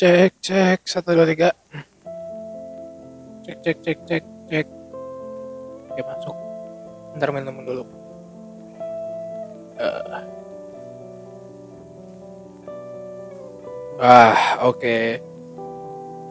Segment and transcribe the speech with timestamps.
[0.00, 1.52] Cek, cek, satu, dua, tiga.
[3.44, 4.66] Cek, cek, cek, cek, cek.
[5.92, 6.36] Oke, masuk.
[7.12, 7.84] Bentar minum dulu.
[9.76, 10.24] Eh.
[14.00, 15.20] Ah, oke.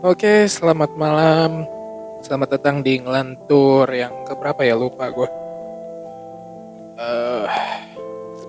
[0.01, 1.69] Oke, selamat malam.
[2.25, 5.29] Selamat datang di ngelantur yang keberapa ya lupa gue.
[6.97, 7.45] Eh,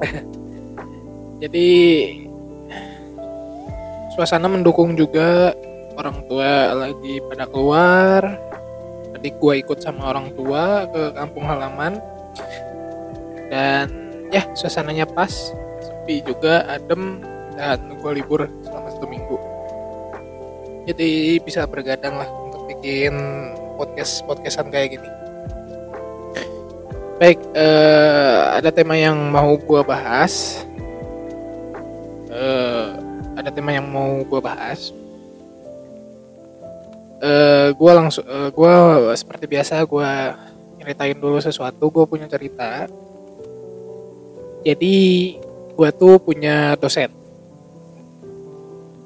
[1.42, 1.70] jadi
[4.16, 5.52] suasana mendukung juga.
[5.92, 8.22] Orang tua lagi pada keluar.
[9.12, 12.00] Tadi gue ikut sama orang tua ke kampung halaman.
[13.52, 13.86] Dan
[14.32, 15.52] ya suasananya pas.
[15.84, 17.20] Sepi juga adem
[17.60, 19.36] dan gue libur selama satu minggu.
[20.88, 23.12] Jadi bisa bergadang lah untuk bikin
[23.76, 25.21] podcast podcastan kayak gini
[27.22, 30.66] baik eh, ada tema yang mau gue bahas.
[32.26, 32.86] Eh,
[33.38, 34.90] ada tema yang mau gue bahas.
[37.22, 38.74] Eh gue langsung eh, gue
[39.14, 40.10] seperti biasa gue
[40.82, 42.90] ceritain dulu sesuatu gue punya cerita.
[44.66, 44.96] Jadi
[45.78, 47.14] gue tuh punya dosen.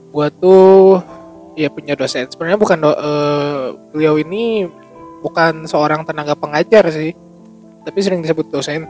[0.08, 1.04] Gue tuh
[1.52, 2.32] ya punya dosen.
[2.32, 4.64] Sebenarnya bukan do, eh, beliau ini
[5.20, 7.25] bukan seorang tenaga pengajar sih
[7.86, 8.82] tapi sering disebut dosen.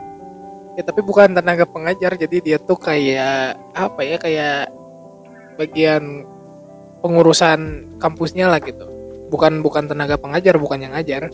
[0.73, 2.17] Ya tapi bukan tenaga pengajar.
[2.17, 4.73] Jadi dia tuh kayak apa ya kayak
[5.61, 6.25] bagian
[7.05, 8.89] pengurusan kampusnya lah gitu.
[9.29, 11.29] Bukan bukan tenaga pengajar bukan yang ngajar.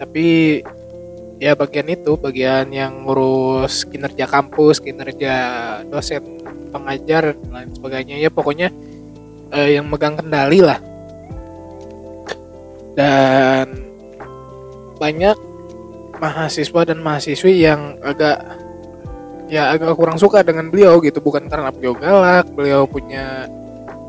[0.00, 0.60] Tapi
[1.36, 5.34] ya bagian itu bagian yang ngurus kinerja kampus kinerja
[5.92, 6.40] dosen
[6.72, 8.16] pengajar dan lain sebagainya.
[8.16, 8.72] Ya pokoknya
[9.52, 10.80] eh, yang megang kendali lah.
[12.96, 13.68] Dan
[14.96, 15.51] banyak
[16.22, 18.38] mahasiswa dan mahasiswi yang agak
[19.50, 21.18] ya agak kurang suka dengan beliau gitu.
[21.18, 23.50] Bukan karena beliau galak beliau punya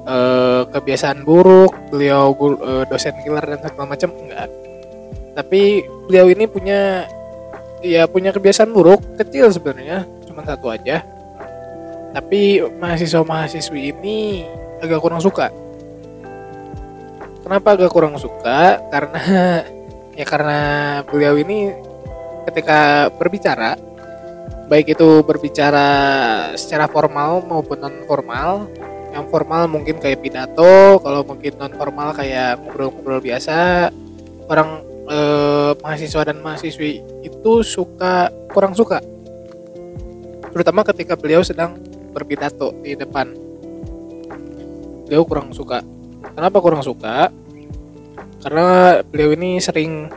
[0.06, 4.50] eh, kebiasaan buruk beliau eh, dosen killer dan segala macam enggak.
[5.34, 7.10] Tapi beliau ini punya
[7.82, 11.02] ya punya kebiasaan buruk kecil sebenarnya cuma satu aja.
[12.14, 14.46] Tapi mahasiswa mahasiswi ini
[14.78, 15.50] agak kurang suka.
[17.42, 18.78] Kenapa agak kurang suka?
[18.94, 19.22] Karena
[20.20, 20.60] ya karena
[21.10, 21.74] beliau ini
[22.48, 23.80] ketika berbicara
[24.68, 25.88] baik itu berbicara
[26.56, 28.66] secara formal maupun non formal
[29.14, 33.92] yang formal mungkin kayak pidato kalau mungkin non formal kayak ngobrol-ngobrol biasa
[34.50, 39.04] orang eh, mahasiswa dan mahasiswi itu suka kurang suka.
[40.54, 41.78] Terutama ketika beliau sedang
[42.14, 43.34] berpidato di depan.
[45.10, 45.82] Beliau kurang suka.
[46.34, 47.30] Kenapa kurang suka?
[48.42, 50.10] Karena beliau ini sering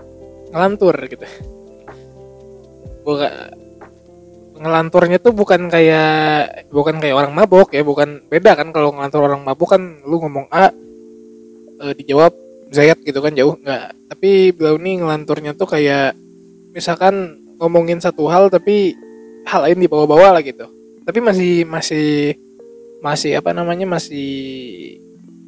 [0.52, 1.26] ngelantur gitu
[3.06, 3.30] bukan
[4.56, 9.46] ngelanturnya tuh bukan kayak bukan kayak orang mabok ya bukan beda kan kalau ngelantur orang
[9.46, 10.72] mabok kan lu ngomong A
[11.86, 12.34] eh, dijawab
[12.66, 14.10] Z gitu kan jauh nggak.
[14.10, 16.18] Tapi beliau ini ngelanturnya tuh kayak
[16.74, 18.98] misalkan ngomongin satu hal tapi
[19.46, 20.66] hal lain dibawa-bawa lah gitu.
[21.06, 22.34] Tapi masih masih
[22.98, 24.34] masih apa namanya masih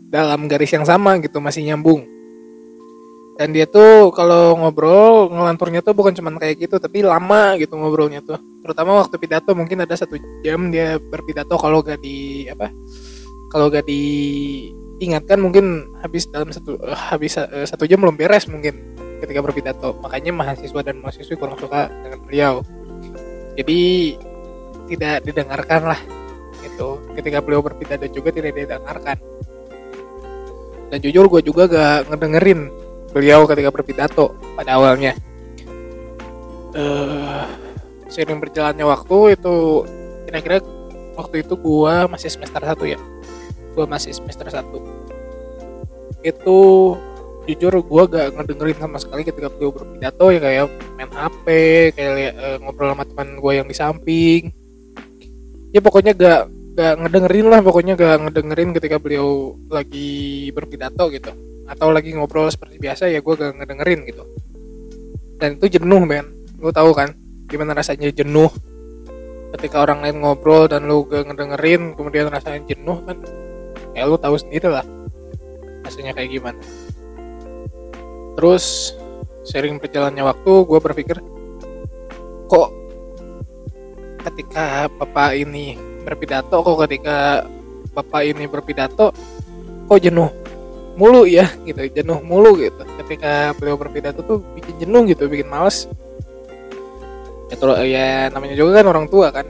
[0.09, 2.07] dalam garis yang sama gitu masih nyambung
[3.39, 8.19] dan dia tuh kalau ngobrol ngelanturnya tuh bukan cuman kayak gitu tapi lama gitu ngobrolnya
[8.19, 8.35] tuh.
[8.67, 12.75] Terutama waktu pidato mungkin ada satu jam dia berpidato kalau gak di apa
[13.55, 18.75] kalau gak diingatkan mungkin habis dalam satu eh, habis eh, satu jam belum beres mungkin
[19.23, 19.95] ketika berpidato.
[20.03, 22.55] Makanya mahasiswa dan mahasiswi kurang suka dengan beliau.
[23.55, 23.81] Jadi
[24.91, 26.01] tidak didengarkan lah
[26.67, 26.99] gitu.
[27.15, 29.15] Ketika beliau berpidato juga tidak didengarkan.
[30.91, 35.17] Dan jujur gue juga gak ngedengerin beliau ketika berpidato pada awalnya.
[36.77, 37.45] eh
[38.09, 39.85] seiring berjalannya waktu itu
[40.29, 40.57] kira-kira
[41.17, 42.99] waktu itu gua masih semester 1 ya.
[43.73, 44.65] Gua masih semester 1.
[46.25, 46.59] Itu
[47.49, 50.67] jujur gua gak ngedengerin sama sekali ketika beliau berpidato ya kayak
[51.01, 51.47] main HP,
[51.97, 54.53] kayak eh, ngobrol sama teman gua yang di samping.
[55.73, 56.41] Ya pokoknya gak
[56.79, 61.35] gak ngedengerin lah pokoknya gak ngedengerin ketika beliau lagi berpidato gitu
[61.69, 64.25] atau lagi ngobrol seperti biasa ya gue gak ngedengerin gitu.
[65.39, 66.33] Dan itu jenuh men.
[66.59, 67.13] Lu tahu kan
[67.47, 68.51] gimana rasanya jenuh?
[69.55, 73.21] Ketika orang lain ngobrol dan lu gak ngedengerin kemudian rasanya jenuh kan?
[73.93, 74.85] Ya lu tahu sendiri lah
[75.85, 76.61] rasanya kayak gimana.
[78.37, 78.95] Terus
[79.45, 81.17] sering berjalannya waktu gue berpikir
[82.49, 82.69] kok
[84.29, 87.49] ketika bapak ini berpidato kok ketika
[87.97, 89.13] bapak ini berpidato
[89.89, 90.29] kok jenuh
[90.99, 91.79] mulu ya gitu.
[91.95, 92.83] Jenuh mulu gitu.
[92.99, 95.31] Ketika beliau berpidato tuh bikin jenuh gitu.
[95.31, 95.87] Bikin males.
[97.49, 99.47] Ya terus ya namanya juga kan orang tua kan.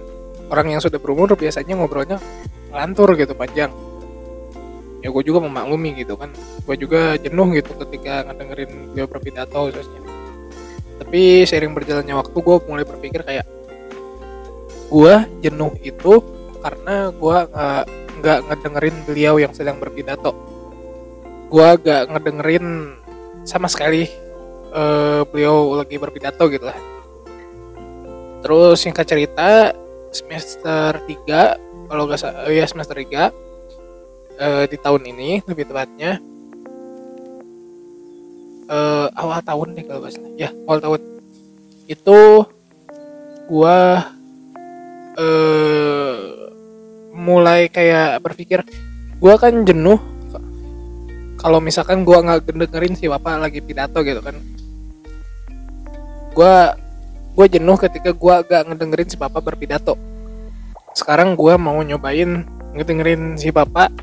[0.52, 2.20] Orang yang sudah berumur biasanya ngobrolnya
[2.68, 3.72] ngelantur gitu panjang.
[5.00, 6.28] Ya gue juga memaklumi gitu kan.
[6.68, 10.04] Gue juga jenuh gitu ketika ngedengerin beliau berpidato khususnya.
[10.98, 13.46] Tapi sering berjalannya waktu gue mulai berpikir kayak
[14.88, 16.12] gue jenuh itu
[16.58, 17.84] karena gue nggak
[18.18, 20.34] nggak ngedengerin beliau yang sedang berpidato
[21.48, 22.92] gue gak ngedengerin
[23.48, 24.04] sama sekali
[24.72, 26.76] uh, beliau lagi berpidato gitu lah.
[28.44, 29.72] Terus singkat cerita
[30.12, 33.28] semester 3 kalau gak salah ya semester 3 uh,
[34.38, 36.20] eh, di tahun ini lebih tepatnya
[38.68, 40.32] uh, awal tahun nih kalau gak salah.
[40.36, 41.00] Ya awal tahun.
[41.88, 42.44] Itu
[43.48, 44.04] gua
[45.16, 46.16] uh,
[47.16, 48.60] mulai kayak berpikir
[49.16, 50.17] gua kan jenuh
[51.38, 54.36] kalau misalkan gua nggak dengerin si bapak lagi pidato gitu kan
[56.34, 56.74] gua
[57.38, 59.94] gue jenuh ketika gue gak ngedengerin si bapak berpidato.
[60.90, 62.42] Sekarang gue mau nyobain
[62.74, 63.94] ngedengerin si bapak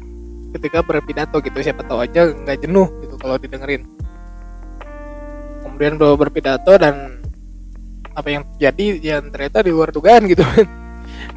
[0.55, 1.59] ketika berpidato gitu.
[1.59, 3.83] Siapa tahu aja nggak jenuh gitu kalau didengerin.
[5.67, 7.19] Kemudian beliau berpidato dan
[8.15, 10.63] apa yang terjadi ya ternyata di luar dugaan gitu kan.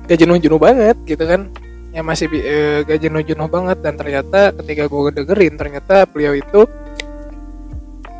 [0.07, 1.51] Gak jenuh-jenuh banget gitu kan
[1.93, 3.79] ya masih e, gak jenuh-jenuh banget.
[3.81, 6.65] Dan ternyata ketika gue dengerin ternyata beliau itu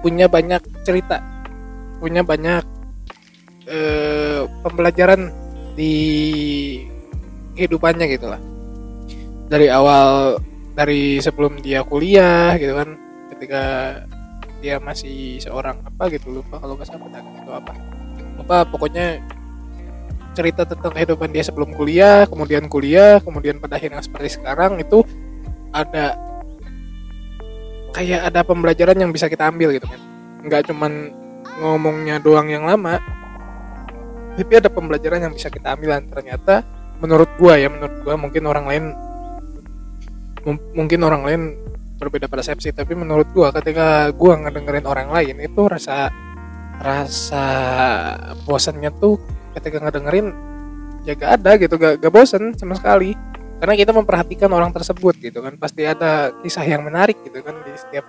[0.01, 1.21] punya banyak cerita.
[1.99, 2.63] Punya banyak
[3.67, 5.35] eh, pembelajaran
[5.75, 5.95] di
[7.59, 8.41] kehidupannya gitu lah.
[9.49, 10.39] Dari awal
[10.79, 12.95] dari sebelum dia kuliah gitu kan.
[13.35, 13.63] Ketika
[14.59, 17.73] dia masih seorang apa gitu lupa kalau nggak salah itu apa.
[18.39, 19.23] Lupa pokoknya
[20.39, 25.03] cerita tentang kehidupan dia sebelum kuliah kemudian kuliah kemudian pada akhirnya seperti sekarang itu
[25.75, 26.29] ada
[27.93, 30.01] kayak ada pembelajaran yang bisa kita ambil gitu kan.
[30.45, 31.13] Nggak cuman
[31.59, 33.03] ngomongnya doang yang lama
[34.39, 35.99] tapi ada pembelajaran yang bisa kita ambil.
[35.99, 36.63] Dan ternyata
[37.03, 38.85] menurut gua ya menurut gua mungkin orang lain
[40.73, 41.43] mungkin orang lain
[41.99, 46.09] berbeda persepsi tapi menurut gua ketika gua ngedengerin orang lain itu rasa
[46.79, 47.47] rasa
[48.47, 49.19] bosannya tuh
[49.59, 50.33] ketika ngedengerin
[51.07, 53.15] ya gak ada gitu gak, gak bosan sama sekali.
[53.59, 55.59] Karena kita memperhatikan orang tersebut gitu kan.
[55.59, 58.07] Pasti ada kisah yang menarik gitu kan di setiap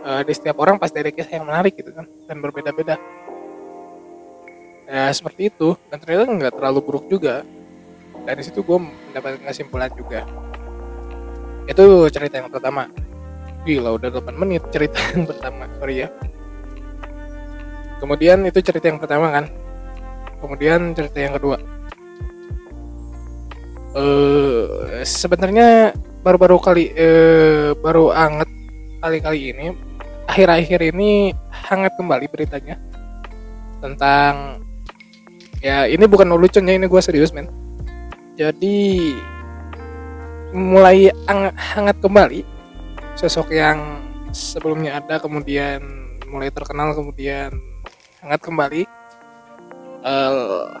[0.00, 2.96] uh, di setiap orang pasti ada kisah yang menarik gitu kan dan berbeda-beda.
[4.88, 5.76] Ya seperti itu.
[5.92, 7.44] Dan ternyata nggak terlalu buruk juga.
[8.24, 10.24] Dari situ gue mendapatkan kesimpulan juga.
[11.68, 12.88] Itu cerita yang pertama.
[13.68, 15.68] Gila udah 8 menit cerita yang pertama.
[15.76, 16.08] Sorry ya.
[18.00, 19.44] Kemudian itu cerita yang pertama kan
[20.40, 21.58] kemudian cerita yang kedua.
[23.96, 28.50] Uh, sebenarnya baru-baru kali uh, baru anget
[29.00, 29.66] kali-kali ini
[30.28, 32.76] akhir-akhir ini hangat kembali beritanya
[33.80, 34.60] tentang
[35.64, 37.48] ya ini bukan lucunya ini gue serius men.
[38.36, 39.16] Jadi
[40.52, 41.08] mulai
[41.56, 42.44] hangat kembali
[43.16, 44.04] sosok yang
[44.36, 45.80] sebelumnya ada kemudian
[46.28, 47.48] mulai terkenal kemudian
[48.20, 48.84] hangat kembali
[50.06, 50.78] uh,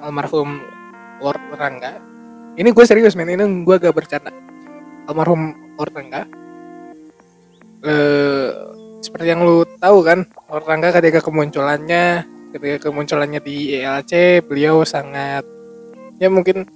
[0.00, 0.62] almarhum
[1.18, 1.98] Lord Rangga.
[2.54, 3.30] Ini gue serius men.
[3.30, 4.30] Ini gue gak bercanda.
[5.10, 6.22] Almarhum Lord Rangga.
[7.82, 8.50] Uh,
[8.98, 15.46] seperti yang lu tahu kan Lord Rangga ketika kemunculannya ketika kemunculannya di ELC beliau sangat
[16.18, 16.66] ya mungkin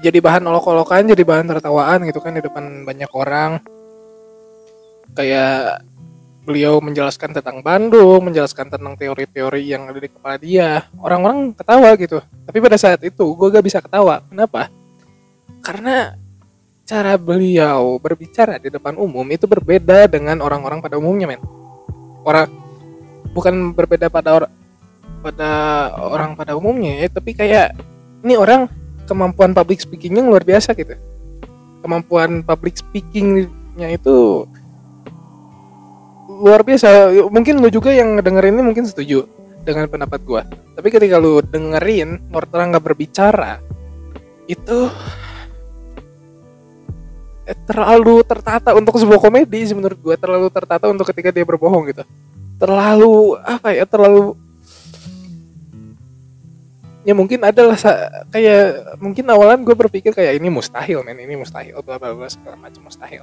[0.00, 3.60] jadi bahan olok-olokan jadi bahan tertawaan gitu kan di depan banyak orang.
[5.16, 5.84] Kayak
[6.46, 10.86] beliau menjelaskan tentang Bandung, menjelaskan tentang teori-teori yang ada di kepala dia.
[11.02, 12.22] Orang-orang ketawa gitu.
[12.22, 14.22] Tapi pada saat itu gue gak bisa ketawa.
[14.30, 14.70] Kenapa?
[15.66, 16.14] Karena
[16.86, 21.42] cara beliau berbicara di depan umum itu berbeda dengan orang-orang pada umumnya, men.
[22.22, 22.46] Orang
[23.36, 24.52] bukan berbeda pada orang
[25.20, 25.50] pada
[25.98, 27.76] orang pada umumnya ya tapi kayak
[28.24, 28.64] ini orang
[29.04, 30.96] kemampuan public speakingnya luar biasa gitu
[31.84, 34.48] kemampuan public speakingnya itu
[36.36, 37.12] luar biasa.
[37.32, 39.24] Mungkin lu juga yang dengerin ini mungkin setuju
[39.64, 40.42] dengan pendapat gua.
[40.46, 43.58] Tapi ketika lu dengerin Lord nggak berbicara
[44.46, 44.86] itu
[47.48, 50.14] eh, terlalu tertata untuk sebuah komedi sih menurut gua.
[50.14, 52.04] Terlalu tertata untuk ketika dia berbohong gitu.
[52.56, 54.36] Terlalu apa ya terlalu
[57.06, 57.78] ya mungkin adalah
[58.34, 61.20] kayak mungkin awalan gue berpikir kayak ini mustahil men.
[61.20, 63.22] Ini mustahil bla bla bla segala macam mustahil.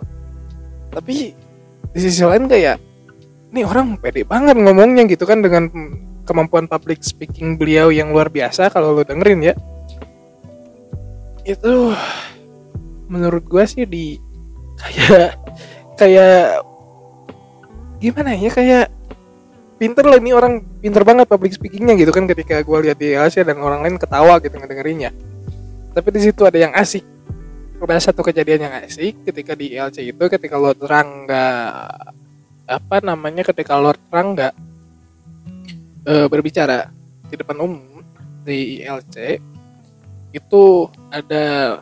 [0.94, 1.34] Tapi
[1.94, 2.93] di sisi lain kayak
[3.54, 5.70] ini orang pede banget ngomongnya gitu kan dengan
[6.26, 9.54] kemampuan public speaking beliau yang luar biasa kalau lo dengerin ya.
[11.46, 11.94] Itu
[13.06, 14.18] menurut gue sih di
[14.82, 15.38] kayak
[16.02, 16.66] kayak
[18.02, 18.86] gimana ya kayak
[19.78, 23.46] pinter lah ini orang pinter banget public speakingnya gitu kan ketika gue lihat di Asia
[23.46, 25.14] dan orang lain ketawa gitu ngedengerinnya.
[25.94, 27.06] Tapi di situ ada yang asik.
[27.84, 31.92] Ada satu kejadian yang asik ketika di LC itu ketika Lord Rangga
[32.64, 34.56] apa namanya ketika Lord Rangga
[36.08, 36.90] e, berbicara
[37.28, 38.02] di depan umum
[38.44, 39.40] di ILC
[40.34, 40.64] itu
[41.12, 41.80] ada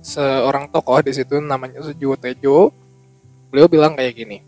[0.00, 2.72] seorang tokoh di situ namanya Sujiwo Tejo.
[3.50, 4.38] Beliau bilang kayak gini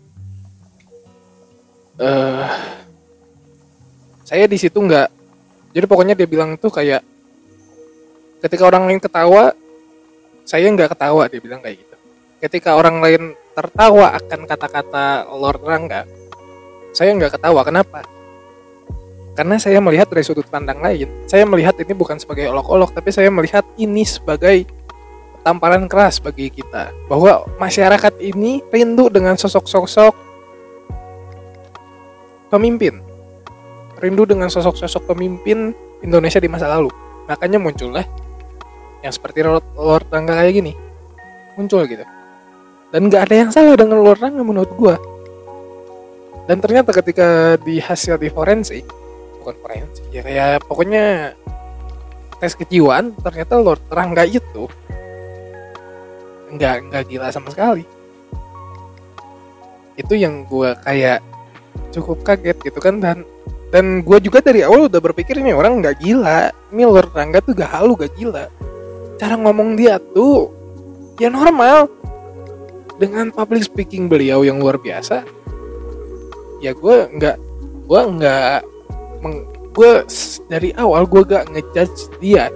[2.01, 2.47] uh,
[4.25, 5.09] saya di situ nggak.
[5.71, 7.05] Jadi pokoknya dia bilang tuh kayak
[8.43, 9.55] ketika orang lain ketawa
[10.43, 11.90] saya nggak ketawa dia bilang kayak gitu
[12.41, 16.09] ketika orang lain tertawa akan kata-kata Lord Rangga
[16.91, 18.03] saya nggak ketawa kenapa
[19.31, 23.31] karena saya melihat dari sudut pandang lain saya melihat ini bukan sebagai olok-olok tapi saya
[23.31, 24.67] melihat ini sebagai
[25.41, 30.13] tamparan keras bagi kita bahwa masyarakat ini rindu dengan sosok-sosok
[32.53, 33.01] pemimpin.
[34.01, 36.89] Rindu dengan sosok-sosok pemimpin Indonesia di masa lalu.
[37.29, 38.05] Makanya muncullah
[39.01, 40.73] yang seperti Lord, Rangga kayak gini.
[41.57, 42.05] Muncul gitu.
[42.91, 44.95] Dan gak ada yang salah dengan Rangga menurut gue.
[46.45, 48.83] Dan ternyata ketika di hasil di forensik,
[49.39, 51.31] bukan forensik, ya kayak pokoknya
[52.43, 54.67] tes kejiwaan, ternyata Lord Rangga itu
[56.51, 57.87] nggak nggak gila sama sekali.
[59.95, 61.23] Itu yang gue kayak
[61.95, 63.23] cukup kaget gitu kan dan
[63.71, 67.55] dan gue juga dari awal udah berpikir ini orang nggak gila ini Lord Rangga tuh
[67.55, 68.51] gak halu gak gila
[69.15, 70.51] cara ngomong dia tuh
[71.19, 71.87] ya normal
[73.01, 75.25] dengan public speaking beliau yang luar biasa
[76.61, 77.37] ya gue nggak
[77.89, 78.59] gue nggak
[79.71, 79.91] gue
[80.51, 82.51] dari awal gue gak ngejudge dia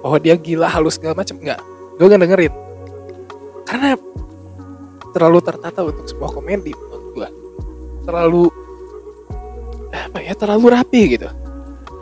[0.00, 1.60] bahwa dia gila halus segala macam nggak.
[2.00, 2.52] Gue gak dengerin.
[3.68, 3.92] Karena
[5.12, 7.28] terlalu tertata untuk sebuah komedi menurut gue
[8.08, 8.44] terlalu
[9.92, 11.28] apa ya terlalu rapi gitu.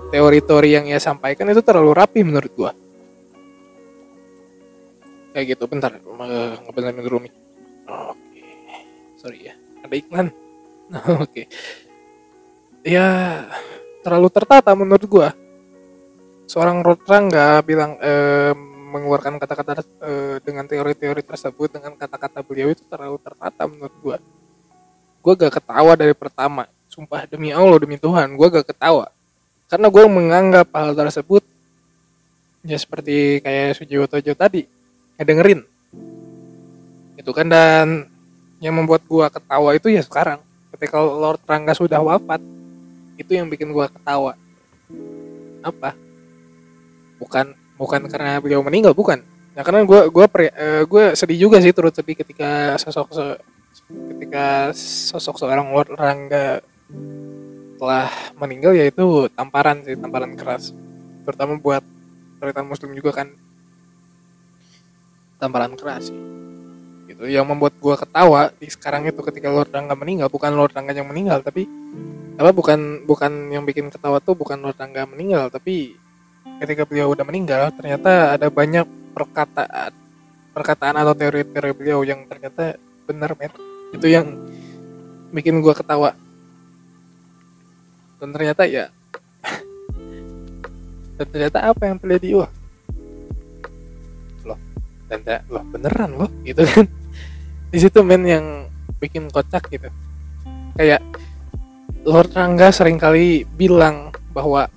[0.08, 2.72] Teori-teori yang ia sampaikan itu terlalu rapi menurut gua.
[5.36, 5.92] Kayak gitu bentar
[6.64, 7.47] ngebenerin dulu nih
[7.88, 8.46] oke.
[9.18, 10.28] Sorry ya ada iklan
[11.24, 11.42] oke.
[12.86, 13.08] Ya
[14.04, 15.28] terlalu tertata menurut gua.
[16.48, 18.56] Seorang Rotrangga bilang eh,
[18.88, 24.16] mengeluarkan kata-kata eh, dengan teori-teori tersebut dengan kata-kata beliau itu terlalu tertata menurut gua.
[25.20, 26.64] Gue gak ketawa dari pertama.
[26.88, 29.12] Sumpah demi Allah demi Tuhan gue gak ketawa.
[29.68, 31.44] Karena gue menganggap hal tersebut
[32.64, 34.66] ya seperti kayak Sujiwo Tojo tadi
[35.18, 35.62] dengerin
[37.18, 38.06] itu kan dan
[38.62, 40.38] yang membuat gue ketawa itu ya sekarang.
[40.70, 42.38] Ketika Lord Rangga sudah wafat
[43.18, 44.38] itu yang bikin gue ketawa.
[45.66, 45.98] Apa?
[47.18, 49.18] Bukan bukan karena beliau meninggal bukan.
[49.58, 53.10] Ya karena gue uh, gue sedih juga sih turut sedih ketika sosok
[54.14, 54.70] ketika
[55.10, 56.62] sosok seorang Lord Rangga
[57.78, 60.70] telah meninggal yaitu tamparan sih tamparan keras.
[61.26, 61.82] Terutama buat
[62.38, 63.34] cerita muslim juga kan.
[65.42, 66.37] Tamparan keras sih
[67.18, 70.30] gitu yang membuat gua ketawa di sekarang itu ketika Lord Rangga meninggal.
[70.30, 71.66] Bukan Lord Rangga yang meninggal tapi
[72.38, 75.98] apa bukan bukan yang bikin ketawa tuh bukan Lord Rangga meninggal tapi
[76.62, 79.90] ketika beliau udah meninggal ternyata ada banyak perkataan
[80.54, 82.78] perkataan atau teori-teori beliau yang ternyata
[83.10, 83.50] benar men.
[83.90, 84.38] Itu yang
[85.34, 86.14] bikin gue ketawa.
[88.22, 88.94] Dan ternyata ya
[91.18, 92.46] dan ternyata apa yang terjadi?
[92.46, 92.50] Wah.
[94.46, 94.58] Loh
[95.10, 95.18] dan
[95.50, 96.86] loh beneran loh gitu kan
[97.68, 98.44] di situ men yang
[98.98, 99.88] bikin kocak gitu.
[100.78, 101.02] Kayak
[102.08, 104.70] Lord Rangga sering kali bilang bahwa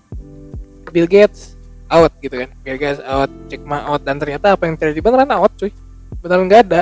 [0.91, 1.55] Bill Gates
[1.87, 2.49] out gitu kan.
[2.63, 4.99] Bill Gates out Jack Ma out dan ternyata apa yang terjadi?
[4.99, 5.71] Beneran out cuy.
[6.19, 6.81] Beneran nggak ada.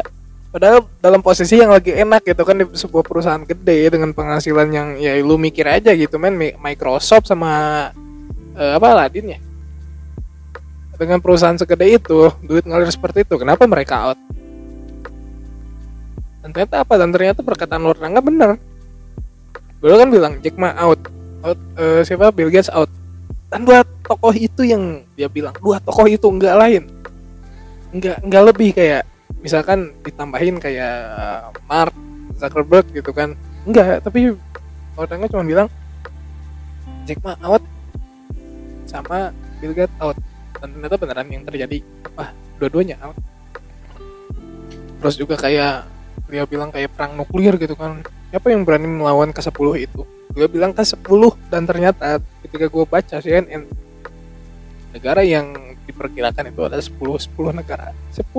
[0.50, 4.88] Padahal dalam posisi yang lagi enak gitu kan di sebuah perusahaan gede dengan penghasilan yang
[4.98, 6.34] ya lu mikir aja gitu men.
[6.58, 7.51] Microsoft sama
[8.58, 9.39] uh, apa Aladin ya.
[11.00, 14.20] Dengan perusahaan segede itu, duit ngalir seperti itu, kenapa mereka out?
[16.39, 16.93] Dan ternyata apa?
[16.96, 18.55] Dan ternyata perkataan Lord Rangga bener.
[19.79, 21.00] Beliau kan bilang Jack Ma out,
[21.43, 22.91] out uh, siapa Bill Gates out.
[23.50, 26.84] Dan dua tokoh itu yang dia bilang, dua tokoh itu enggak lain.
[27.89, 29.03] Enggak enggak lebih kayak
[29.39, 30.96] misalkan ditambahin kayak
[31.65, 31.96] Mark
[32.36, 34.36] Zuckerberg gitu kan enggak tapi
[35.00, 35.67] orangnya cuma bilang
[37.08, 37.63] Jack Ma out
[38.84, 39.31] sama
[39.63, 40.15] Bill Gates out
[40.60, 41.79] dan ternyata beneran yang terjadi
[42.19, 43.17] wah dua-duanya out
[45.00, 45.88] terus juga kayak
[46.29, 48.05] beliau bilang kayak perang nuklir gitu kan.
[48.29, 49.50] Siapa yang berani melawan ke 10
[49.81, 50.05] itu?
[50.29, 51.01] Beliau bilang ke 10
[51.50, 53.65] dan ternyata ketika gue baca CNN
[54.93, 57.89] negara yang diperkirakan itu ada 10 10 negara.
[58.13, 58.29] 10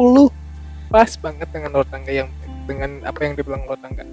[0.86, 2.30] pas banget dengan luar tangga yang
[2.70, 4.06] dengan apa yang dibilang luar tangga.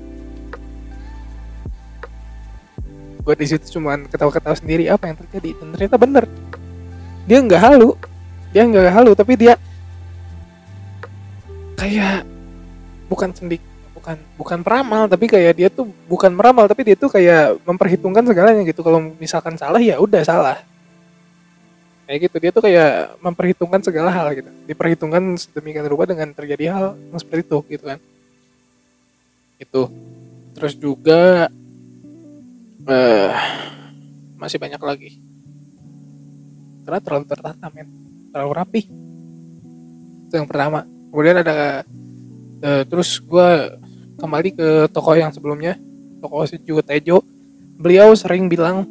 [3.21, 5.53] Gue di situ cuman ketawa-ketawa sendiri apa yang terjadi?
[5.61, 6.25] Dan ternyata bener.
[7.29, 7.93] Dia nggak halu.
[8.49, 9.53] Dia nggak halu tapi dia
[11.77, 12.25] kayak
[13.07, 13.63] bukan sendik
[13.97, 18.61] bukan bukan peramal tapi kayak dia tuh bukan meramal tapi dia tuh kayak memperhitungkan segalanya
[18.61, 18.85] gitu.
[18.85, 20.57] Kalau misalkan salah ya udah salah.
[22.07, 24.47] Kayak gitu dia tuh kayak memperhitungkan segala hal gitu.
[24.69, 27.99] Diperhitungkan sedemikian rupa dengan terjadi hal yang seperti itu gitu kan.
[29.57, 29.81] Itu
[30.53, 31.49] terus juga
[32.87, 33.33] eh
[34.37, 35.19] masih banyak lagi.
[36.85, 37.89] Karena terlalu tertata men.
[38.31, 38.81] Terlalu rapi.
[40.29, 40.87] Itu yang pertama.
[41.11, 41.83] Kemudian ada
[42.61, 43.49] eh, terus gue
[44.17, 45.77] kembali ke toko yang sebelumnya.
[46.17, 47.21] Toko Sejuo Tejo.
[47.77, 48.89] Beliau sering bilang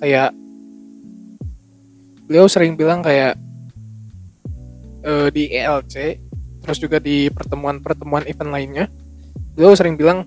[0.00, 0.32] kayak
[2.26, 3.38] beliau sering bilang kayak
[5.06, 6.26] eh, di ELC
[6.66, 8.90] terus juga di pertemuan-pertemuan event lainnya
[9.54, 10.26] beliau sering bilang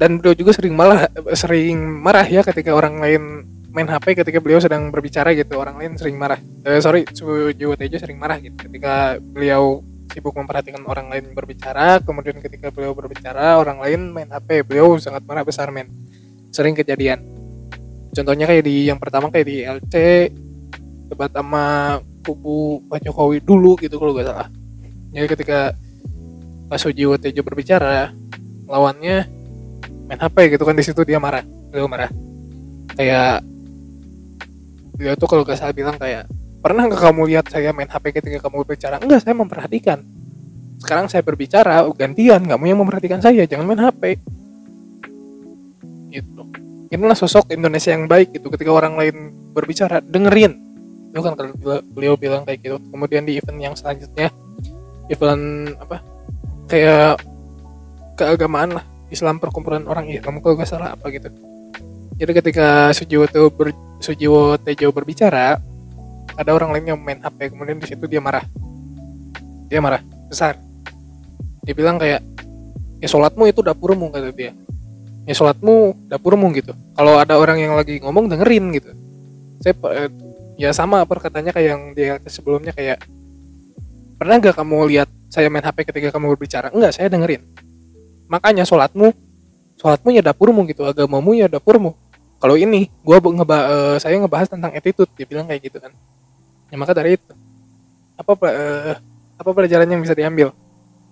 [0.00, 4.58] dan beliau juga sering malah sering marah ya ketika orang lain main HP ketika beliau
[4.58, 6.40] sedang berbicara gitu orang lain sering marah.
[6.64, 12.40] Eh, sorry Sujiwo Tejo sering marah gitu ketika beliau sibuk memperhatikan orang lain berbicara kemudian
[12.40, 15.88] ketika beliau berbicara orang lain main HP beliau sangat marah besar men.
[16.48, 17.22] Sering kejadian.
[18.16, 19.94] Contohnya kayak di yang pertama kayak di LC
[21.12, 24.48] debat sama kubu Pak Jokowi dulu gitu kalau gak salah.
[25.12, 25.72] Jadi ketika
[26.68, 28.12] Pak Sujiwo Tejo berbicara
[28.68, 29.24] lawannya
[30.08, 32.12] main HP gitu kan di situ dia marah beliau marah.
[32.96, 33.44] Kayak
[34.96, 38.38] beliau tuh kalau gak salah bilang kayak pernah nggak kamu lihat saya main HP ketika
[38.46, 38.98] kamu berbicara?
[38.98, 39.98] Enggak saya memperhatikan.
[40.78, 42.46] Sekarang saya berbicara gantian.
[42.46, 44.18] Kamu yang memperhatikan saya jangan main HP
[46.12, 46.42] gitu.
[46.88, 48.48] Inilah sosok Indonesia yang baik gitu.
[48.48, 50.56] Ketika orang lain berbicara dengerin.
[51.12, 51.34] Itu kan
[51.92, 52.76] beliau bilang kayak gitu.
[52.90, 54.32] Kemudian di event yang selanjutnya
[55.12, 56.00] event apa?
[56.68, 57.22] Kayak
[58.18, 61.32] keagamaan lah Islam perkumpulan orang Islam kalau gak salah apa gitu.
[62.18, 63.70] Jadi ketika Sujiwo ber,
[64.02, 65.56] Sujiwo Tejo berbicara
[66.34, 68.44] ada orang lain yang main HP kemudian di situ dia marah.
[69.70, 70.58] Dia marah besar.
[71.64, 72.20] Dia bilang kayak
[72.98, 74.52] ya sholatmu itu dapurmu kata dia.
[75.24, 76.74] Ya sholatmu dapurmu gitu.
[76.96, 78.90] Kalau ada orang yang lagi ngomong dengerin gitu.
[79.62, 80.10] Saya eh,
[80.58, 83.00] ya sama perkataannya kayak yang dia sebelumnya kayak
[84.18, 86.74] pernah gak kamu lihat saya main HP ketika kamu berbicara?
[86.74, 87.44] Enggak saya dengerin.
[88.28, 89.12] Makanya sholatmu
[89.78, 90.82] sholatmu ya dapurmu gitu.
[90.88, 95.70] Agamamu ya dapurmu kalau ini gue ngeba uh, saya ngebahas tentang attitude dia bilang kayak
[95.70, 95.90] gitu kan
[96.68, 97.32] ya maka dari itu
[98.18, 98.94] apa uh,
[99.38, 100.50] apa pelajaran yang bisa diambil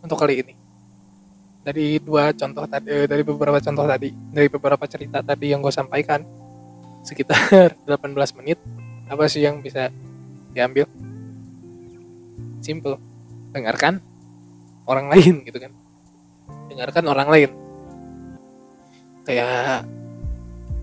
[0.02, 0.54] untuk kali ini?
[1.62, 5.70] Dari dua contoh tadi uh, dari beberapa contoh tadi dari beberapa cerita tadi yang gue
[5.70, 6.26] sampaikan
[7.06, 8.58] sekitar 18 menit
[9.06, 9.86] apa sih yang bisa
[10.50, 10.90] diambil?
[12.58, 12.98] Simple.
[13.54, 14.02] Dengarkan
[14.90, 15.70] orang lain gitu kan?
[16.66, 17.50] Dengarkan orang lain.
[19.22, 19.86] Kayak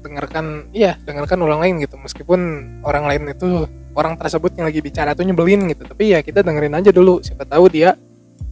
[0.03, 1.99] dengarkan iya dengarkan orang lain gitu.
[1.99, 2.39] Meskipun
[2.87, 5.85] orang lain itu orang tersebut yang lagi bicara tuh nyebelin gitu.
[5.85, 7.93] Tapi ya kita dengerin aja dulu siapa tahu dia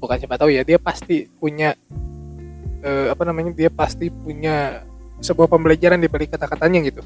[0.02, 1.74] bukan siapa tahu ya dia pasti punya
[2.82, 4.86] eh, apa namanya dia pasti punya
[5.22, 7.02] sebuah pembelajaran di balik kata-katanya gitu.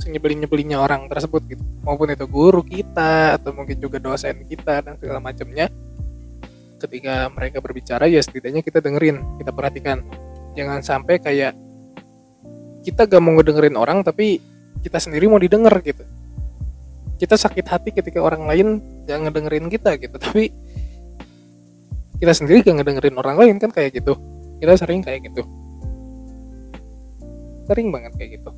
[0.00, 1.62] Nyebelin nyebelinnya orang tersebut gitu.
[1.84, 5.68] Maupun itu guru kita atau mungkin juga dosen kita dan segala macamnya.
[6.80, 10.00] Ketika mereka berbicara ya setidaknya kita dengerin kita perhatikan.
[10.56, 11.52] Jangan sampai kayak
[12.80, 14.40] kita gak mau ngedengerin orang tapi
[14.80, 16.00] kita sendiri mau didengar gitu
[17.20, 20.16] kita sakit hati ketika orang lain gak ngedengerin kita gitu.
[20.24, 20.48] Tapi
[22.16, 24.16] kita sendiri gak ngedengerin orang lain kan kayak gitu.
[24.56, 25.44] Kita sering kayak gitu.
[27.68, 28.50] Sering banget kayak gitu.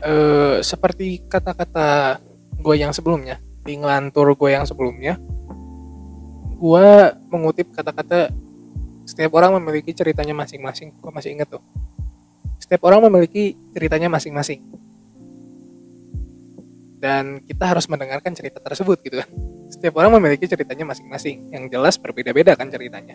[0.00, 2.18] Uh, seperti kata-kata
[2.64, 5.20] gue yang sebelumnya di ngelantur gue yang sebelumnya
[6.56, 6.88] gue
[7.28, 8.32] mengutip kata-kata
[9.04, 10.96] setiap orang memiliki ceritanya masing-masing.
[10.96, 11.60] Gue masih inget tuh
[12.74, 14.66] setiap orang memiliki ceritanya masing-masing
[16.98, 19.30] dan kita harus mendengarkan cerita tersebut gitu kan
[19.70, 23.14] setiap orang memiliki ceritanya masing-masing yang jelas berbeda-beda kan ceritanya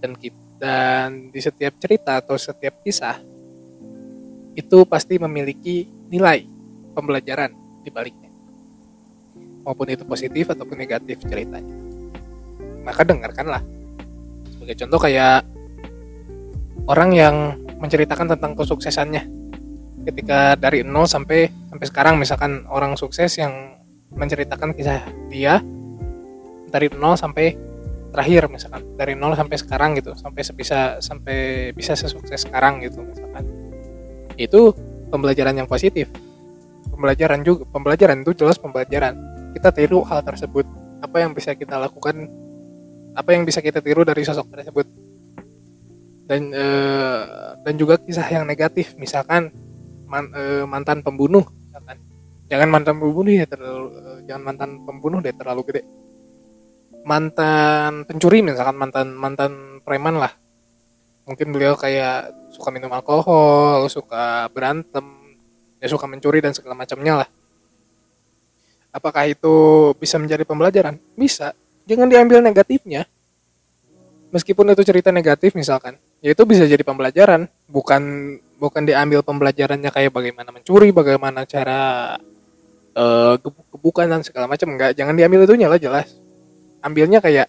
[0.00, 3.16] dan kita dan di setiap cerita atau setiap kisah
[4.52, 6.44] itu pasti memiliki nilai
[6.92, 8.28] pembelajaran di baliknya.
[9.64, 11.72] Maupun itu positif ataupun negatif ceritanya.
[12.84, 13.64] Maka dengarkanlah.
[14.52, 15.48] Sebagai contoh kayak
[16.86, 17.34] orang yang
[17.80, 19.24] menceritakan tentang kesuksesannya.
[20.00, 23.76] Ketika dari nol sampai sampai sekarang misalkan orang sukses yang
[24.12, 25.60] menceritakan kisah dia
[26.72, 27.56] dari nol sampai
[28.12, 28.84] terakhir misalkan.
[28.96, 33.44] Dari nol sampai sekarang gitu sampai bisa sampai bisa sesukses sekarang gitu misalkan.
[34.40, 34.72] Itu
[35.12, 36.08] pembelajaran yang positif.
[36.88, 39.16] Pembelajaran juga pembelajaran itu jelas pembelajaran.
[39.56, 40.64] Kita tiru hal tersebut.
[41.00, 42.28] Apa yang bisa kita lakukan?
[43.16, 44.86] Apa yang bisa kita tiru dari sosok tersebut
[46.30, 47.22] dan eh,
[47.66, 49.50] dan juga kisah yang negatif misalkan
[50.06, 51.98] man, eh, mantan pembunuh misalkan.
[52.46, 55.82] Jangan mantan pembunuh ya terlalu eh, jangan mantan pembunuh deh terlalu gede.
[57.02, 60.30] Mantan pencuri misalkan mantan mantan preman lah.
[61.26, 65.02] Mungkin beliau kayak suka minum alkohol suka berantem
[65.82, 67.28] ya suka mencuri dan segala macamnya lah.
[68.94, 69.54] Apakah itu
[69.98, 70.94] bisa menjadi pembelajaran?
[71.18, 71.54] Bisa.
[71.90, 73.02] Jangan diambil negatifnya.
[74.30, 78.02] Meskipun itu cerita negatif misalkan ya itu bisa jadi pembelajaran bukan
[78.60, 82.14] bukan diambil pembelajarannya kayak bagaimana mencuri bagaimana cara
[82.92, 84.92] uh, gebuk-gebukan dan segala macam enggak.
[84.92, 86.20] Jangan diambil itu nyala jelas.
[86.84, 87.48] Ambilnya kayak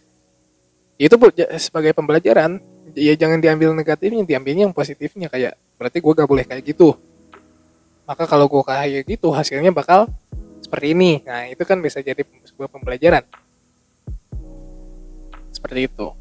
[0.95, 1.15] ya itu
[1.59, 2.63] sebagai pembelajaran.
[2.91, 6.95] Ya jangan diambil negatifnya diambilnya yang positifnya kayak berarti gue gak boleh kayak gitu.
[8.03, 10.11] Maka kalau gue kayak gitu hasilnya bakal
[10.59, 11.23] seperti ini.
[11.23, 13.23] Nah itu kan bisa jadi sebuah pembelajaran.
[15.51, 16.20] Seperti itu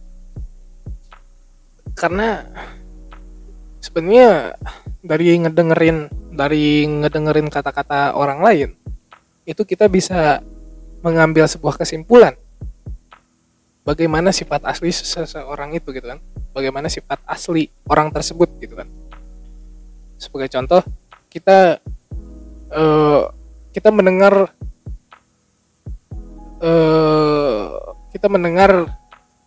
[1.94, 2.46] karena
[3.80, 4.54] sebenarnya
[5.00, 5.98] dari ngedengerin
[6.36, 8.70] dari ngedengerin kata-kata orang lain
[9.48, 10.44] itu kita bisa
[11.00, 12.36] mengambil sebuah kesimpulan.
[13.80, 16.20] Bagaimana sifat asli seseorang itu gitu kan?
[16.52, 18.86] Bagaimana sifat asli orang tersebut gitu kan?
[20.20, 20.84] Sebagai contoh
[21.32, 21.80] kita
[22.70, 23.22] uh,
[23.72, 24.52] kita mendengar
[26.60, 27.66] uh,
[28.12, 29.00] kita mendengar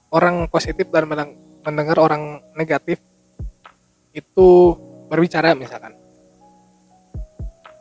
[0.10, 1.08] orang positif dan
[1.63, 2.99] mendengar orang negatif
[4.13, 4.78] itu
[5.10, 5.95] berbicara misalkan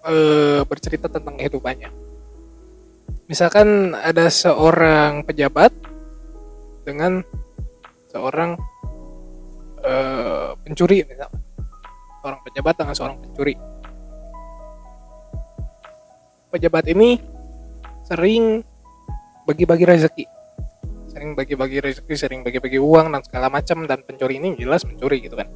[0.07, 1.91] uh, bercerita tentang kehidupannya.
[3.27, 5.73] Misalkan ada seorang pejabat
[6.83, 7.23] dengan
[8.11, 8.59] seorang
[9.83, 11.33] uh, pencuri misalnya
[12.23, 13.55] seorang pejabat dengan seorang pencuri.
[16.53, 17.17] Pejabat ini
[18.05, 18.61] sering
[19.49, 20.42] bagi-bagi rezeki
[21.23, 25.39] sering bagi-bagi rezeki sering bagi-bagi uang dan segala macam dan pencuri ini jelas mencuri gitu
[25.39, 25.47] kan.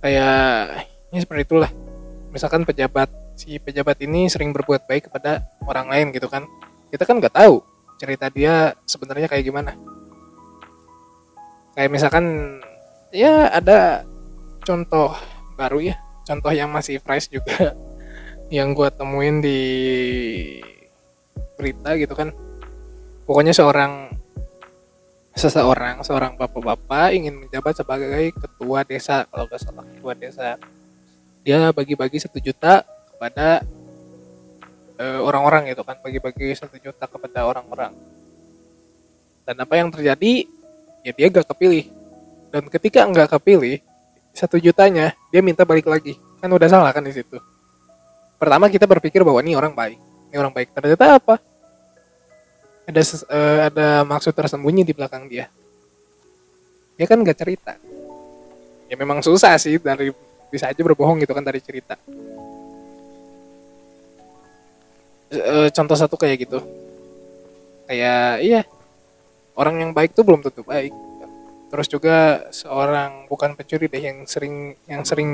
[0.00, 1.68] Kayak ini seperti itulah.
[2.32, 6.48] Misalkan pejabat si pejabat ini sering berbuat baik kepada orang lain gitu kan.
[6.88, 7.60] Kita kan nggak tahu
[8.00, 9.76] cerita dia sebenarnya kayak gimana.
[11.76, 12.56] Kayak misalkan
[13.12, 14.08] ya ada
[14.64, 15.12] contoh
[15.60, 16.00] baru ya.
[16.24, 17.76] Contoh yang masih fresh juga.
[18.50, 19.60] Yang gue temuin di
[21.54, 22.34] berita gitu kan
[23.30, 24.10] pokoknya seorang
[25.38, 29.22] seseorang seorang bapak-bapak ingin menjabat sebagai ketua desa.
[29.30, 30.58] Kalau nggak salah ketua desa.
[31.46, 33.62] Dia bagi-bagi satu juta kepada
[34.98, 35.94] uh, orang-orang gitu kan.
[36.02, 37.94] Bagi-bagi satu juta kepada orang-orang.
[39.46, 40.50] Dan apa yang terjadi?
[41.06, 41.86] Ya dia gak kepilih.
[42.50, 43.78] Dan ketika nggak kepilih
[44.34, 46.18] satu jutanya dia minta balik lagi.
[46.42, 47.38] Kan udah salah kan di situ.
[48.42, 49.96] Pertama kita berpikir bahwa ini orang baik.
[50.28, 50.74] Ini orang baik.
[50.74, 51.38] Ternyata apa
[52.90, 55.46] ada uh, ada maksud tersembunyi di belakang dia.
[56.98, 57.72] Dia kan nggak cerita.
[58.90, 60.10] Ya memang susah sih dari
[60.50, 61.94] bisa aja berbohong gitu kan dari cerita.
[65.30, 66.58] E, contoh satu kayak gitu.
[67.86, 68.60] Kayak iya
[69.54, 70.90] orang yang baik tuh belum tentu baik.
[71.70, 75.30] Terus juga seorang bukan pencuri deh yang sering yang sering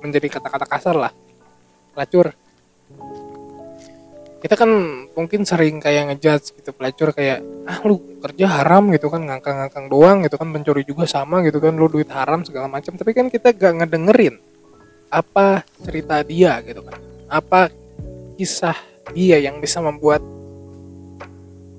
[0.00, 1.12] menjadi kata-kata kasar lah.
[1.92, 2.32] Pelacur
[4.36, 4.70] kita kan
[5.16, 10.22] mungkin sering kayak ngejudge gitu pelacur kayak ah lu kerja haram gitu kan ngangkang-ngangkang doang
[10.28, 12.94] gitu kan pencuri juga sama gitu kan lu duit haram segala macam.
[13.00, 14.36] Tapi kan kita gak ngedengerin
[15.08, 17.00] apa cerita dia gitu kan.
[17.32, 17.72] Apa
[18.36, 18.76] kisah
[19.16, 20.20] dia yang bisa membuat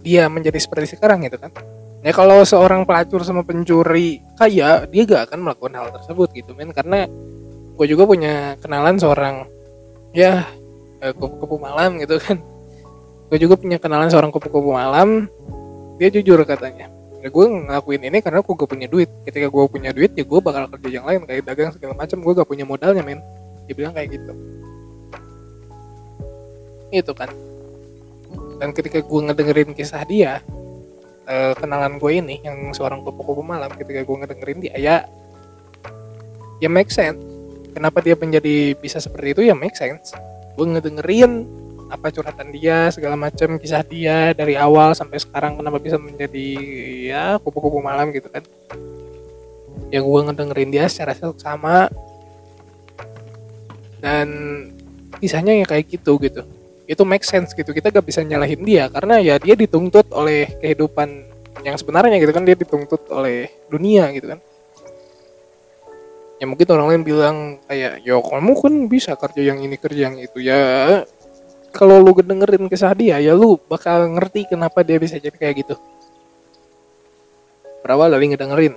[0.02, 1.54] dia menjadi seperti sekarang gitu kan.
[2.02, 6.74] Ya kalau seorang pelacur sama pencuri kaya dia gak akan melakukan hal tersebut gitu men.
[6.74, 7.06] Karena
[7.78, 9.46] gue juga punya kenalan seorang
[10.17, 10.41] ya
[11.02, 12.40] eh, kupu-kupu malam gitu kan.
[13.28, 15.28] Gue juga punya kenalan seorang kupu-kupu malam.
[15.98, 19.10] Dia jujur katanya ya gue ngelakuin ini karena gue gak punya duit.
[19.26, 22.18] Ketika gue punya duit ya gue bakal kerja yang lain kayak dagang segala macam.
[22.22, 23.20] Gue gak punya modalnya men.
[23.68, 24.34] Dia bilang kayak gitu.
[26.94, 27.30] Itu kan.
[28.58, 30.40] Dan ketika gue ngedengerin kisah dia
[31.28, 34.96] uh, kenalan gue ini yang seorang kupu-kupu malam ketika gue ngedengerin dia ya
[36.64, 37.20] ya make sense.
[37.76, 39.42] Kenapa dia menjadi bisa seperti itu?
[39.46, 40.16] Ya make sense
[40.58, 41.46] gue ngedengerin
[41.88, 46.50] apa curhatan dia segala macam kisah dia dari awal sampai sekarang kenapa bisa menjadi
[47.08, 48.41] ya kupu-kupu malam gitu kan.
[49.93, 51.88] Ya gue ngedengerin dia secara sama.
[54.02, 54.28] Dan
[55.22, 56.41] kisahnya ya kayak gitu gitu.
[56.89, 61.38] Itu make sense gitu kita gak bisa nyalahin dia karena ya dia dituntut oleh kehidupan
[61.62, 64.39] yang sebenarnya gitu kan dia dituntut oleh dunia gitu kan
[66.38, 70.17] ya mungkin orang lain bilang kayak yo kamu kan bisa kerja yang ini kerja yang
[70.21, 70.38] itu.
[70.41, 71.04] Ya
[71.73, 75.76] kalau lu dengerin kisah dia ya lu bakal ngerti kenapa dia bisa jadi kayak gitu.
[77.82, 78.73] Berawal dari ngedengerin.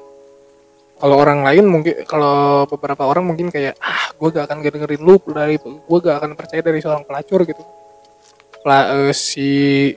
[1.00, 5.16] Kalau orang lain mungkin kalau beberapa orang mungkin kayak ah gue gak akan dengerin lu
[5.32, 7.64] dari gue gak akan percaya dari seorang pelacur gitu.
[8.60, 9.88] Pela, uh, si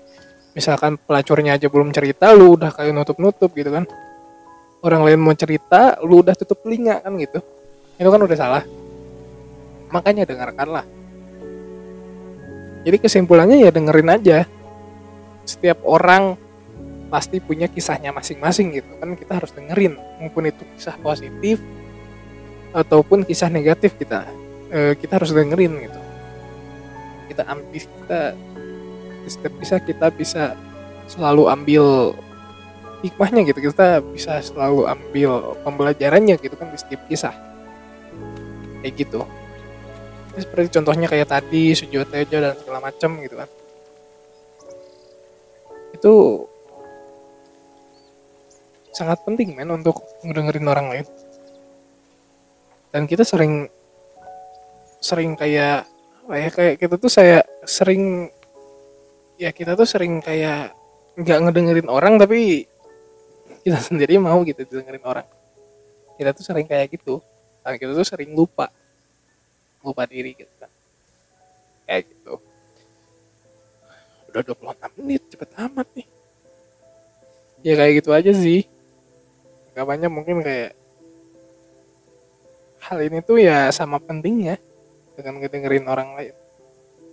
[0.55, 3.83] misalkan pelacurnya aja belum cerita lu udah kayak nutup nutup gitu kan
[4.83, 7.39] orang lain mau cerita lu udah tutup telinga kan gitu.
[7.95, 8.63] Itu kan udah salah.
[9.89, 10.83] Makanya dengarkanlah.
[12.83, 14.43] Jadi kesimpulannya ya dengerin aja.
[15.47, 16.35] Setiap orang
[17.07, 18.91] pasti punya kisahnya masing-masing gitu.
[18.99, 19.95] Kan kita harus dengerin.
[20.19, 21.63] Maupun itu kisah positif
[22.75, 24.25] ataupun kisah negatif kita
[24.73, 25.99] e, kita harus dengerin gitu.
[27.31, 28.21] Kita ambil kita
[29.29, 30.57] setiap kisah kita bisa
[31.07, 32.17] selalu ambil
[33.03, 33.59] hikmahnya gitu.
[33.69, 37.35] Kita bisa selalu ambil pembelajarannya gitu kan di setiap kisah.
[38.79, 39.21] Kayak gitu.
[40.33, 43.49] Ini seperti contohnya kayak tadi Sujo Tejo dan segala macam gitu kan.
[45.93, 46.13] Itu
[48.95, 51.07] sangat penting men untuk ngedengerin orang lain.
[52.89, 53.67] Dan kita sering
[55.03, 55.85] sering kayak
[56.31, 58.31] ya kayak kita tuh saya sering
[59.35, 60.71] ya kita tuh sering kayak
[61.19, 62.65] nggak ngedengerin orang tapi
[63.63, 65.27] kita sendiri mau gitu dengerin orang.
[66.19, 67.23] Kita tuh sering kayak gitu.
[67.63, 68.69] Dan kita tuh sering lupa.
[69.81, 70.69] Lupa diri gitu kan.
[71.87, 72.33] Kayak gitu.
[74.29, 76.07] Udah 26 menit cepet amat nih.
[77.63, 78.67] Ya kayak gitu aja sih.
[79.73, 80.77] Banyak mungkin kayak
[82.83, 84.59] hal ini tuh ya sama pentingnya
[85.15, 86.35] dengan ngedengerin orang lain.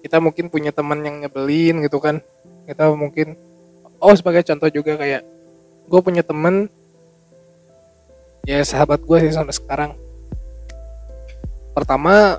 [0.01, 2.19] Kita mungkin punya teman yang nyebelin gitu kan.
[2.67, 3.39] Kita mungkin
[4.01, 5.23] oh sebagai contoh juga kayak
[5.91, 6.71] gue punya temen
[8.47, 9.91] ya sahabat gue sih sampai sekarang.
[11.75, 12.39] Pertama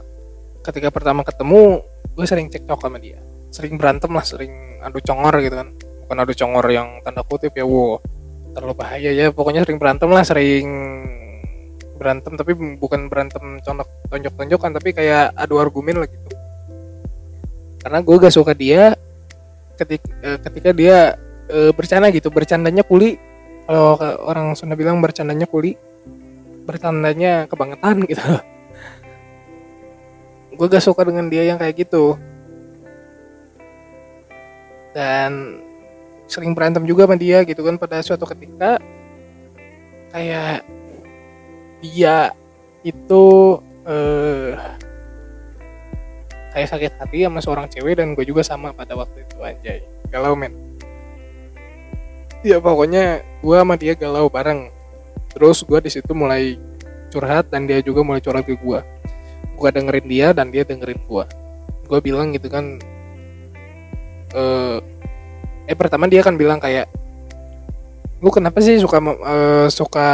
[0.64, 1.84] ketika pertama ketemu
[2.16, 3.20] gue sering cekcok sama dia.
[3.52, 5.68] Sering berantem lah sering adu congor gitu kan.
[6.08, 8.00] Bukan adu congor yang tanda kutip ya wow
[8.56, 9.36] terlalu bahaya ya.
[9.36, 10.68] Pokoknya sering berantem lah sering
[12.00, 16.32] berantem tapi bukan berantem tonjok tonjok tonjokan tapi kayak adu argumen lah gitu.
[17.82, 18.94] Karena gue gak suka dia
[19.74, 21.18] ketika, eh, ketika dia
[21.50, 23.18] e, bercanda gitu bercandanya kuli
[23.72, 23.96] kalau
[24.28, 25.80] orang Sunda bilang bercandanya kuli
[26.68, 28.20] bercandanya kebangetan gitu.
[30.60, 32.20] Gue gak suka dengan dia yang kayak gitu.
[34.92, 35.64] Dan
[36.28, 38.76] sering berantem juga sama dia gitu kan pada suatu ketika
[40.12, 40.68] kayak
[41.80, 42.36] dia
[42.84, 43.24] itu
[43.88, 44.60] eh,
[46.52, 49.80] kayak sakit hati sama seorang cewek dan gue juga sama pada waktu itu anjay.
[50.12, 50.71] Galau men
[52.42, 54.70] ya pokoknya gue sama dia galau bareng.
[55.32, 56.60] Terus gue di situ mulai
[57.12, 58.80] curhat dan dia juga mulai curhat ke gue
[59.62, 61.26] gue dengerin dia dan dia dengerin gue
[61.86, 62.80] gue bilang gitu kan
[64.34, 64.80] eh,
[65.70, 66.90] eh pertama dia kan bilang kayak
[68.22, 70.10] lu kenapa sih suka uh, suka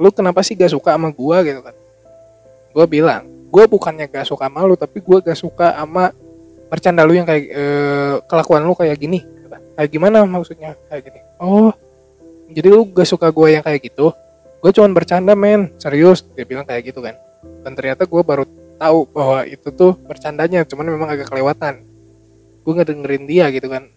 [0.00, 1.76] lu kenapa sih gak suka sama gue gitu kan.
[2.72, 6.16] Gue bilang gue bukannya gak suka sama lu tapi gue gak suka sama
[6.72, 9.20] bercanda lu yang kayak uh, kelakuan lu kayak gini
[9.76, 10.74] kayak gimana maksudnya?
[10.88, 11.20] Kayak gini.
[11.38, 11.70] Oh
[12.50, 14.14] jadi lu gak suka gue yang kayak gitu?
[14.62, 15.74] Gue cuman bercanda men.
[15.82, 16.22] Serius?
[16.34, 17.18] Dia bilang kayak gitu kan.
[17.66, 18.46] Dan ternyata gue baru
[18.78, 21.82] tahu bahwa itu tuh bercandanya cuman memang agak kelewatan.
[22.62, 23.90] Gue nggak dengerin dia gitu kan.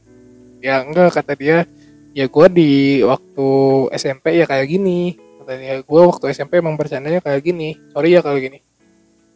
[0.62, 1.70] Ya enggak kata dia.
[2.18, 2.72] Ya gue di
[3.06, 3.48] waktu
[3.94, 5.14] SMP ya kayak gini.
[5.42, 7.78] Kata dia gue waktu SMP emang bercandanya kayak gini.
[7.94, 8.66] Sorry ya kalau gini.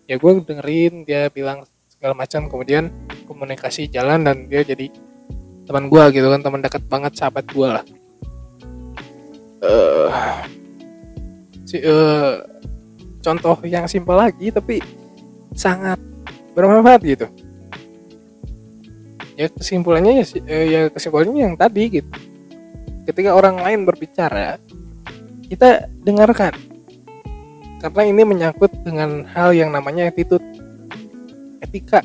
[0.10, 2.50] Ya gue dengerin dia bilang segala macam.
[2.50, 2.90] Kemudian
[3.30, 4.90] komunikasi jalan dan dia jadi
[5.64, 7.86] teman gue gitu kan teman dekat banget sahabat gue lah.
[9.64, 10.12] Uh,
[11.64, 12.44] si, uh,
[13.24, 14.84] contoh yang simpel lagi tapi
[15.56, 15.96] sangat
[16.52, 17.28] bermanfaat gitu.
[19.40, 22.12] Ya kesimpulannya ya, uh, ya kesimpulannya yang tadi gitu.
[23.08, 24.60] Ketika orang lain berbicara
[25.48, 26.56] kita dengarkan.
[27.84, 30.44] Karena ini menyangkut dengan hal yang namanya attitude.
[31.60, 32.00] Etika.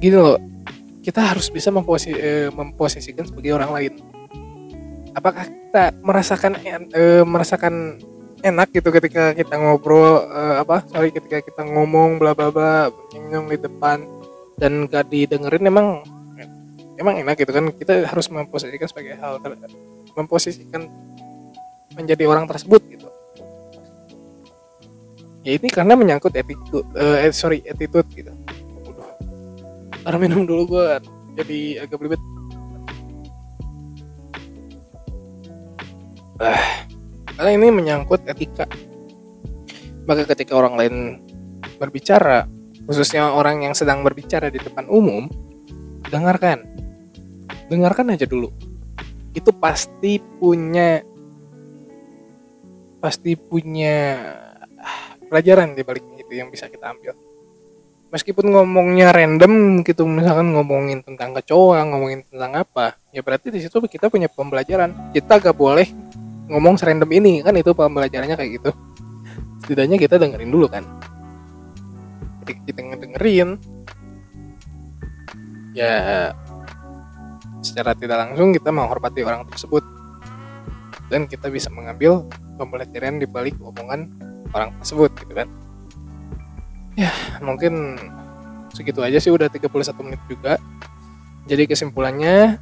[0.00, 0.49] Gini loh
[1.00, 3.92] kita harus bisa memposi, eh, memposisikan sebagai orang lain.
[5.16, 6.52] Apakah kita merasakan
[6.92, 7.98] eh, merasakan
[8.40, 13.52] enak gitu ketika kita ngobrol eh, apa sorry ketika kita ngomong bla bla bla nyong
[13.52, 14.00] di depan
[14.56, 16.00] dan gak didengerin emang
[16.96, 19.40] emang enak gitu kan kita harus memposisikan sebagai hal
[20.16, 20.88] memposisikan
[21.96, 23.08] menjadi orang tersebut gitu
[25.44, 28.32] ya ini karena menyangkut attitude uh, sorry attitude gitu.
[30.00, 30.86] Ntar minum dulu gue
[31.36, 32.20] jadi agak belibet
[36.40, 36.88] ah,
[37.36, 38.64] karena ini menyangkut etika.
[40.08, 40.94] Maka ketika orang lain
[41.76, 42.48] berbicara
[42.88, 45.28] khususnya orang yang sedang berbicara di depan umum
[46.08, 46.64] dengarkan.
[47.68, 48.50] Dengarkan aja dulu.
[49.36, 51.04] Itu pasti punya
[53.00, 54.16] pasti punya
[55.30, 57.16] pelajaran di balik itu yang bisa kita ambil
[58.10, 63.78] meskipun ngomongnya random gitu misalkan ngomongin tentang kecoa ngomongin tentang apa ya berarti di situ
[63.86, 65.14] kita punya pembelajaran.
[65.14, 65.86] Kita gak boleh
[66.50, 68.70] ngomong serandom ini kan itu pembelajarannya kayak gitu.
[69.62, 70.82] Setidaknya kita dengerin dulu kan.
[72.42, 73.48] Ketika kita ngedengerin.
[75.70, 76.34] Ya
[77.62, 79.86] secara tidak langsung kita menghormati orang tersebut.
[81.10, 82.26] Dan kita bisa mengambil
[82.58, 84.10] pembelajaran di balik omongan
[84.50, 85.48] orang tersebut gitu kan
[87.00, 87.96] ya mungkin
[88.76, 89.72] segitu aja sih udah 31
[90.04, 90.60] menit juga.
[91.48, 92.60] Jadi kesimpulannya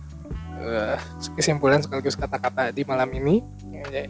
[0.63, 0.97] uh,
[1.35, 3.43] kesimpulan sekaligus kata-kata di malam ini
[3.75, 4.07] ya,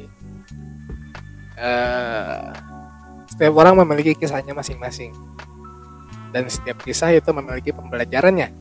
[1.59, 2.53] uh,
[3.29, 5.17] setiap orang memiliki kisahnya masing-masing.
[6.29, 8.53] Dan setiap kisah itu memiliki pembelajarannya.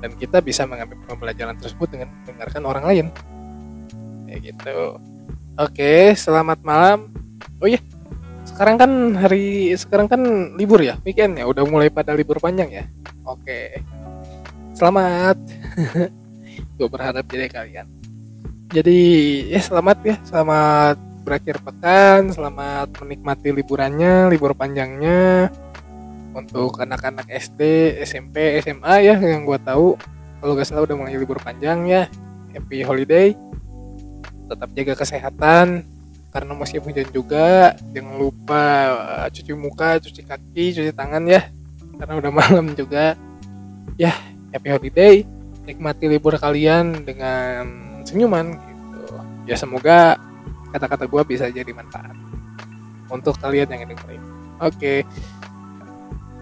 [0.00, 3.06] Dan kita bisa mengambil pembelajaran tersebut dengan mendengarkan orang lain.
[4.24, 4.96] Kayak gitu.
[5.60, 7.12] Oke, selamat malam.
[7.60, 7.84] Oh iya,
[8.60, 10.20] sekarang kan hari sekarang kan
[10.60, 12.84] libur ya, weekend ya, udah mulai pada libur panjang ya.
[13.24, 13.80] Oke,
[14.76, 15.40] selamat.
[16.76, 17.88] Gue berharap jadi kalian.
[18.68, 19.00] Jadi
[19.48, 25.48] ya selamat ya, selamat berakhir pekan, selamat menikmati liburannya, libur panjangnya.
[26.36, 29.96] Untuk anak-anak SD, SMP, SMA ya yang gue tahu,
[30.36, 32.12] kalau gak salah udah mulai libur panjang ya.
[32.52, 33.32] Happy holiday
[34.52, 35.88] tetap jaga kesehatan
[36.30, 38.64] karena masih hujan juga jangan lupa
[38.94, 41.50] uh, cuci muka cuci kaki cuci tangan ya.
[41.98, 43.18] Karena udah malam juga.
[43.98, 44.14] Ya
[44.54, 45.14] happy holiday.
[45.66, 47.66] Nikmati libur kalian dengan
[48.06, 49.18] senyuman gitu.
[49.44, 50.16] Ya semoga
[50.70, 52.14] kata-kata gue bisa jadi manfaat
[53.10, 54.22] untuk kalian yang dengerin.
[54.62, 55.02] Oke.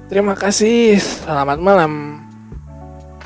[0.08, 1.00] Terima kasih.
[1.00, 2.24] Selamat malam